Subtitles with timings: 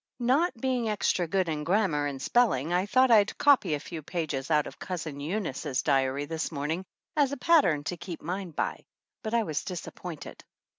[0.17, 4.49] Not being extra good in grammar and spelling, I thought I'd copy a few pages
[4.49, 6.85] out of Cousin Eunice's diary this morning
[7.15, 8.83] as a pattern to keep mine by,
[9.21, 10.43] but I was disappointed.